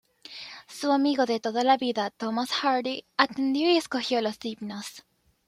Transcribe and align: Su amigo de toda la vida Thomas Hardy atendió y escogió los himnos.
Su 0.67 0.91
amigo 0.91 1.27
de 1.27 1.39
toda 1.39 1.63
la 1.63 1.77
vida 1.77 2.09
Thomas 2.09 2.49
Hardy 2.49 3.05
atendió 3.17 3.69
y 3.69 3.77
escogió 3.77 4.19
los 4.23 4.39
himnos. 4.43 5.03